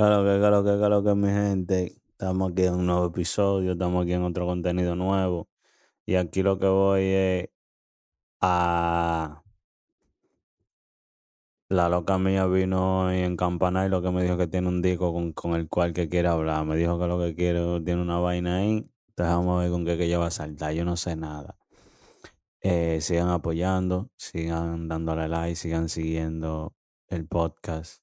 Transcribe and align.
Claro 0.00 0.24
que, 0.24 0.38
claro 0.38 0.64
que, 0.64 0.78
claro 0.78 1.04
que, 1.04 1.14
mi 1.14 1.28
gente. 1.28 2.00
Estamos 2.12 2.52
aquí 2.52 2.64
en 2.64 2.74
un 2.74 2.86
nuevo 2.86 3.06
episodio, 3.08 3.72
estamos 3.72 4.02
aquí 4.02 4.14
en 4.14 4.22
otro 4.22 4.46
contenido 4.46 4.96
nuevo. 4.96 5.50
Y 6.06 6.14
aquí 6.16 6.42
lo 6.42 6.58
que 6.58 6.68
voy 6.68 7.02
es 7.04 7.50
a. 8.40 9.42
La 11.68 11.90
loca 11.90 12.18
mía 12.18 12.46
vino 12.46 13.08
hoy 13.08 13.18
en 13.18 13.36
Campana 13.36 13.84
y 13.86 13.90
lo 13.90 14.00
que 14.00 14.10
me 14.10 14.22
dijo 14.22 14.38
que 14.38 14.46
tiene 14.46 14.68
un 14.68 14.80
disco 14.80 15.12
con, 15.12 15.32
con 15.34 15.54
el 15.54 15.68
cual 15.68 15.92
que 15.92 16.08
quiere 16.08 16.28
hablar. 16.28 16.64
Me 16.64 16.76
dijo 16.76 16.98
que 16.98 17.06
lo 17.06 17.18
que 17.18 17.34
quiere 17.34 17.60
tiene 17.82 18.00
una 18.00 18.18
vaina 18.20 18.56
ahí. 18.58 18.90
Entonces 19.08 19.34
vamos 19.36 19.58
a 19.58 19.62
ver 19.64 19.70
con 19.70 19.84
qué 19.84 19.98
que 19.98 20.04
ella 20.06 20.18
va 20.18 20.28
a 20.28 20.30
saltar. 20.30 20.72
Yo 20.72 20.86
no 20.86 20.96
sé 20.96 21.14
nada. 21.16 21.56
Eh, 22.62 23.00
sigan 23.02 23.28
apoyando, 23.28 24.10
sigan 24.16 24.88
dándole 24.88 25.28
like, 25.28 25.56
sigan 25.56 25.90
siguiendo 25.90 26.74
el 27.08 27.26
podcast. 27.26 28.02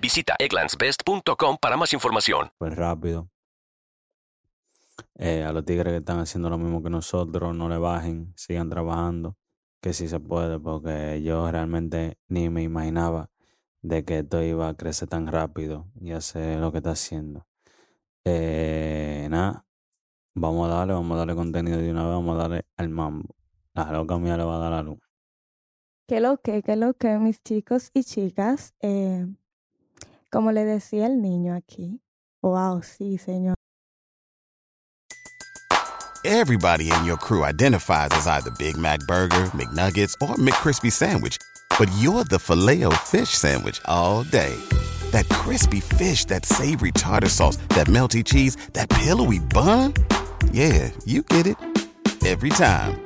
Visita 0.00 0.36
egglandsbest.com 0.38 1.56
para 1.60 1.76
más 1.76 1.92
información. 1.92 2.50
Pues 2.58 2.74
rápido. 2.76 3.28
Eh, 5.14 5.42
a 5.42 5.52
los 5.52 5.64
tigres 5.64 5.92
que 5.92 5.98
están 5.98 6.18
haciendo 6.18 6.50
lo 6.50 6.58
mismo 6.58 6.82
que 6.82 6.90
nosotros, 6.90 7.54
no 7.54 7.68
le 7.68 7.78
bajen, 7.78 8.32
sigan 8.36 8.68
trabajando, 8.68 9.36
que 9.80 9.92
sí 9.92 10.08
se 10.08 10.20
puede, 10.20 10.58
porque 10.58 11.22
yo 11.22 11.50
realmente 11.50 12.18
ni 12.28 12.50
me 12.50 12.62
imaginaba 12.62 13.30
de 13.82 14.04
que 14.04 14.18
esto 14.18 14.42
iba 14.42 14.68
a 14.68 14.74
crecer 14.74 15.08
tan 15.08 15.26
rápido 15.26 15.86
y 16.00 16.12
hacer 16.12 16.58
lo 16.58 16.72
que 16.72 16.78
está 16.78 16.90
haciendo. 16.90 17.46
Eh, 18.24 19.28
nada, 19.30 19.64
vamos 20.34 20.68
a 20.68 20.74
darle, 20.74 20.92
vamos 20.94 21.14
a 21.14 21.18
darle 21.18 21.34
contenido 21.34 21.78
de 21.78 21.90
una 21.90 22.04
vez, 22.04 22.12
vamos 22.12 22.34
a 22.34 22.42
darle 22.42 22.66
al 22.76 22.88
mambo. 22.88 23.34
La 23.74 23.90
loca 23.92 24.18
mía 24.18 24.36
le 24.36 24.44
va 24.44 24.56
a 24.56 24.58
dar 24.58 24.72
la 24.72 24.82
luz. 24.82 24.98
¿Qué 26.06 26.20
lo 26.20 26.38
que, 26.38 26.62
qué 26.62 26.76
lo 26.76 26.94
que, 26.94 27.18
mis 27.18 27.42
chicos 27.42 27.90
y 27.92 28.04
chicas? 28.04 28.74
Eh, 28.80 29.26
como 30.36 30.52
le 30.52 30.66
decía 30.66 31.06
el 31.06 31.22
niño 31.22 31.54
aquí. 31.54 32.02
Wow, 32.42 32.82
sí, 32.82 33.16
señor. 33.16 33.54
Everybody 36.26 36.90
in 36.90 37.06
your 37.06 37.16
crew 37.16 37.42
identifies 37.42 38.10
as 38.10 38.26
either 38.26 38.50
Big 38.58 38.76
Mac 38.76 39.00
Burger, 39.08 39.46
McNuggets, 39.54 40.14
or 40.20 40.36
McCrispy 40.36 40.92
Sandwich. 40.92 41.38
But 41.78 41.88
you're 41.98 42.24
the 42.24 42.38
filet 42.38 42.84
fish 43.04 43.30
Sandwich 43.30 43.80
all 43.86 44.24
day. 44.24 44.54
That 45.12 45.26
crispy 45.30 45.80
fish, 45.80 46.26
that 46.26 46.44
savory 46.44 46.92
tartar 46.92 47.30
sauce, 47.30 47.56
that 47.68 47.86
melty 47.86 48.22
cheese, 48.22 48.56
that 48.74 48.90
pillowy 48.90 49.38
bun. 49.38 49.94
Yeah, 50.52 50.90
you 51.06 51.22
get 51.22 51.46
it. 51.46 51.56
Every 52.26 52.50
time. 52.50 53.05